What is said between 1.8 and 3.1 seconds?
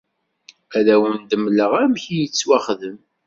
amek i yettwaxdem.